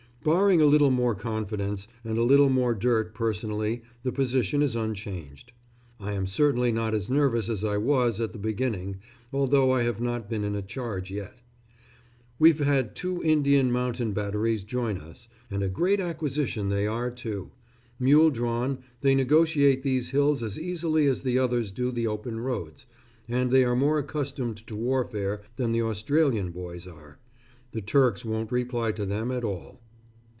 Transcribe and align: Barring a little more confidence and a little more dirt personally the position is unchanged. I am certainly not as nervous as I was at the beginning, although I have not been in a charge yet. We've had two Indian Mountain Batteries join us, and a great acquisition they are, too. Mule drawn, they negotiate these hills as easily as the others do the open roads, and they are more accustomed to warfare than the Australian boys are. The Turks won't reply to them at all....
Barring 0.23 0.61
a 0.61 0.67
little 0.67 0.91
more 0.91 1.15
confidence 1.15 1.87
and 2.03 2.15
a 2.19 2.23
little 2.23 2.49
more 2.49 2.75
dirt 2.75 3.15
personally 3.15 3.81
the 4.03 4.11
position 4.11 4.61
is 4.61 4.75
unchanged. 4.75 5.51
I 5.99 6.13
am 6.13 6.27
certainly 6.27 6.71
not 6.71 6.93
as 6.93 7.09
nervous 7.09 7.49
as 7.49 7.63
I 7.65 7.77
was 7.77 8.21
at 8.21 8.31
the 8.31 8.37
beginning, 8.37 8.97
although 9.33 9.71
I 9.71 9.81
have 9.81 9.99
not 9.99 10.29
been 10.29 10.43
in 10.43 10.53
a 10.53 10.61
charge 10.61 11.09
yet. 11.09 11.39
We've 12.37 12.59
had 12.59 12.95
two 12.95 13.23
Indian 13.23 13.71
Mountain 13.71 14.11
Batteries 14.13 14.63
join 14.63 14.99
us, 14.99 15.27
and 15.49 15.63
a 15.63 15.69
great 15.69 15.99
acquisition 15.99 16.69
they 16.69 16.85
are, 16.85 17.09
too. 17.09 17.49
Mule 17.99 18.29
drawn, 18.29 18.77
they 19.01 19.15
negotiate 19.15 19.81
these 19.81 20.11
hills 20.11 20.43
as 20.43 20.59
easily 20.59 21.07
as 21.07 21.23
the 21.23 21.39
others 21.39 21.71
do 21.71 21.91
the 21.91 22.05
open 22.05 22.39
roads, 22.39 22.85
and 23.27 23.49
they 23.49 23.63
are 23.65 23.75
more 23.75 23.97
accustomed 23.97 24.57
to 24.67 24.75
warfare 24.75 25.41
than 25.55 25.71
the 25.71 25.81
Australian 25.81 26.51
boys 26.51 26.87
are. 26.87 27.17
The 27.71 27.81
Turks 27.81 28.23
won't 28.23 28.51
reply 28.51 28.91
to 28.91 29.07
them 29.07 29.31
at 29.31 29.43
all.... 29.43 29.81